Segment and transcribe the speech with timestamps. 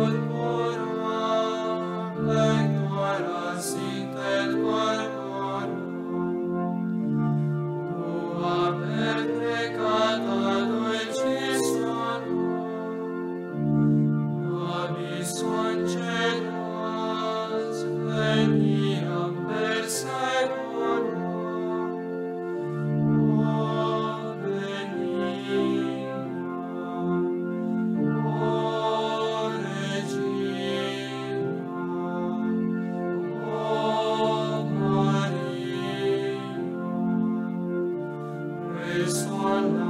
[0.00, 0.29] boy.
[38.92, 39.89] this one.